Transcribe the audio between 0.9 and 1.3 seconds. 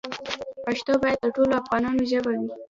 باید د